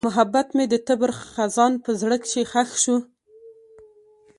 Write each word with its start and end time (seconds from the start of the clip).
محبت 0.07 0.47
مې 0.57 0.65
د 0.73 0.75
تېر 0.87 1.11
خزان 1.33 1.73
په 1.83 1.91
زړه 2.01 2.17
کې 2.27 2.41
ښخ 2.51 2.69
شو. 2.83 2.97